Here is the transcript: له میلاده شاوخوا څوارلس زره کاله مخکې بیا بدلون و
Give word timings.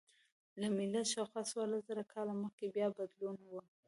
له 0.59 0.67
میلاده 0.77 1.09
شاوخوا 1.11 1.41
څوارلس 1.49 1.81
زره 1.89 2.03
کاله 2.13 2.33
مخکې 2.43 2.65
بیا 2.75 2.87
بدلون 2.97 3.37
و 3.47 3.51